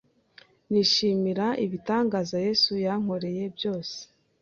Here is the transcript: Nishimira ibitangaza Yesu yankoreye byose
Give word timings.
Nishimira 0.71 1.45
ibitangaza 1.65 2.35
Yesu 2.47 2.71
yankoreye 2.85 3.43
byose 3.55 3.97